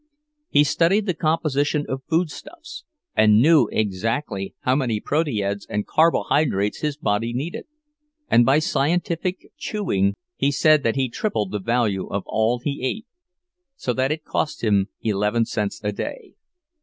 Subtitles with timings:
[0.49, 6.79] He studied the composition of food stuffs, and knew exactly how many proteids and carbohydrates
[6.81, 7.67] his body needed;
[8.27, 13.05] and by scientific chewing he said that he tripled the value of all he ate,
[13.75, 16.33] so that it cost him eleven cents a day.